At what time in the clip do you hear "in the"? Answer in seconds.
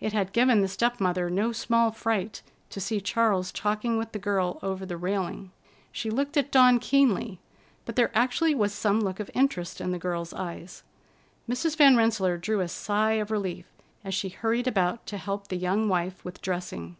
9.80-9.96